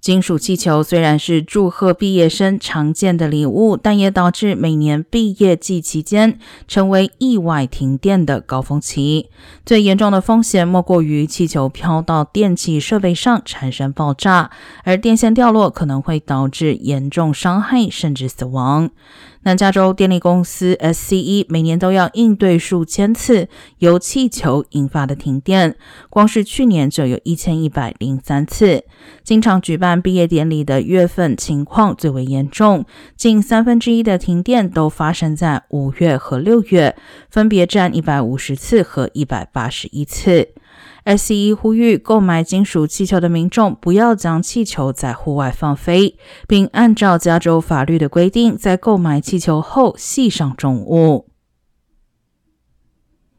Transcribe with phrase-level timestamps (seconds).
[0.00, 6.38] 金属气球虽然是祝贺毕业生常见的礼物，但也导致每年毕业季期间
[6.68, 9.28] 成为意外停电的高峰期。
[9.66, 14.50] 最严重的风险莫过于气球飘到电气设备上产生爆炸，
[14.84, 18.90] 而电线掉落可能会导致严重伤害甚至死亡。
[19.42, 25.76] 南加州电力公司 SCE 每年都要应对数千次由气球引发的停电，
[26.10, 28.84] 光是去年就有一千一百零三次。
[29.22, 32.84] 经常举办毕业典礼的月份情况最为严重，
[33.16, 36.96] 近三分之一的停电都发生在五月和六月，
[37.30, 40.48] 分别占一百五十次和一百八十一次。
[41.04, 41.54] S.E.
[41.54, 51.26] 呼吁购买金属气球的民众不要将气球在户外放飞，并按照加州法律的规定，在购买气球后系上重物。